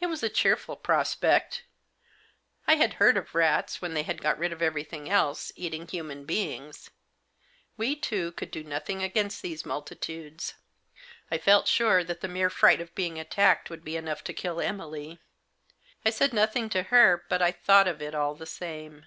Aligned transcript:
It 0.00 0.06
was 0.06 0.24
a 0.24 0.28
cheerful 0.28 0.74
prospect. 0.74 1.62
I 2.66 2.74
had 2.74 2.94
heard 2.94 3.16
of 3.16 3.32
rats, 3.32 3.80
when 3.80 3.94
they 3.94 4.02
had 4.02 4.20
got 4.20 4.36
rid 4.36 4.52
of 4.52 4.60
everything 4.60 5.08
else, 5.08 5.52
eating 5.54 5.86
human 5.86 6.24
beings. 6.24 6.90
We 7.76 7.94
two 7.94 8.32
could 8.32 8.50
do 8.50 8.64
nothing 8.64 9.04
against 9.04 9.40
these 9.40 9.64
multitudes; 9.64 10.54
I 11.30 11.38
felt 11.38 11.68
sure 11.68 12.02
that 12.02 12.22
the 12.22 12.26
mere 12.26 12.50
fright 12.50 12.80
of 12.80 12.92
being 12.96 13.20
attacked 13.20 13.70
would 13.70 13.84
be 13.84 13.94
enough 13.96 14.24
to 14.24 14.32
kill 14.34 14.60
Emily. 14.60 15.20
I 16.04 16.10
said 16.10 16.32
nothing 16.32 16.68
to 16.70 16.82
her, 16.82 17.24
but 17.28 17.40
I 17.40 17.52
thought 17.52 17.86
of 17.86 18.02
it 18.02 18.16
all 18.16 18.34
the 18.34 18.46
same. 18.46 19.06